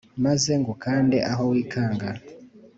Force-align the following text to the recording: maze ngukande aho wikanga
maze 0.25 0.51
ngukande 0.61 1.17
aho 1.31 1.43
wikanga 1.51 2.09